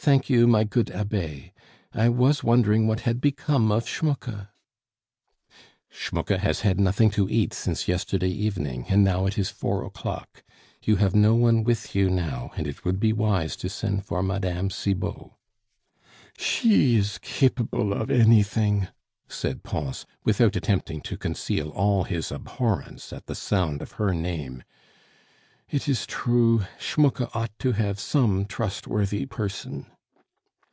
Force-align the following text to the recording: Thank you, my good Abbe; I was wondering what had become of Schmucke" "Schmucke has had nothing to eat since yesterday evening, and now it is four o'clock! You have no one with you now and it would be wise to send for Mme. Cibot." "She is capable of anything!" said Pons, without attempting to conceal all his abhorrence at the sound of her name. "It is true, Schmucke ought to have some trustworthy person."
Thank 0.00 0.30
you, 0.30 0.46
my 0.46 0.64
good 0.64 0.90
Abbe; 0.90 1.52
I 1.92 2.08
was 2.08 2.42
wondering 2.42 2.86
what 2.86 3.00
had 3.00 3.20
become 3.20 3.70
of 3.70 3.84
Schmucke" 3.86 4.48
"Schmucke 5.90 6.38
has 6.38 6.60
had 6.60 6.80
nothing 6.80 7.10
to 7.10 7.28
eat 7.28 7.52
since 7.52 7.88
yesterday 7.88 8.30
evening, 8.30 8.86
and 8.88 9.04
now 9.04 9.26
it 9.26 9.36
is 9.36 9.50
four 9.50 9.84
o'clock! 9.84 10.44
You 10.82 10.96
have 10.96 11.14
no 11.14 11.34
one 11.34 11.62
with 11.62 11.94
you 11.94 12.08
now 12.08 12.52
and 12.56 12.66
it 12.66 12.86
would 12.86 12.98
be 12.98 13.12
wise 13.12 13.54
to 13.56 13.68
send 13.68 14.06
for 14.06 14.22
Mme. 14.22 14.70
Cibot." 14.70 15.32
"She 16.38 16.96
is 16.96 17.18
capable 17.18 17.92
of 17.92 18.10
anything!" 18.10 18.88
said 19.28 19.62
Pons, 19.62 20.06
without 20.24 20.56
attempting 20.56 21.02
to 21.02 21.18
conceal 21.18 21.68
all 21.70 22.04
his 22.04 22.32
abhorrence 22.32 23.12
at 23.12 23.26
the 23.26 23.34
sound 23.34 23.82
of 23.82 23.92
her 23.92 24.14
name. 24.14 24.62
"It 25.70 25.86
is 25.86 26.06
true, 26.06 26.64
Schmucke 26.80 27.28
ought 27.36 27.52
to 27.58 27.72
have 27.72 28.00
some 28.00 28.46
trustworthy 28.46 29.26
person." 29.26 29.84